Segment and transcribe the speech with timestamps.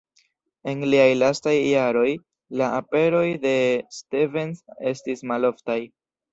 [0.71, 2.07] En liaj lastaj jaroj,
[2.63, 3.53] la aperoj de
[4.01, 5.81] Stevens estis maloftaj.